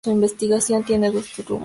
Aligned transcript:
Su 0.03 0.09
investigación 0.09 0.83
tiene 0.83 1.11
dos 1.11 1.29
rumbos. 1.47 1.59